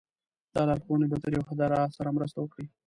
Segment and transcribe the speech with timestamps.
[0.55, 2.65] دا لارښوونې به تر یوه حده راسره مرسته وکړي.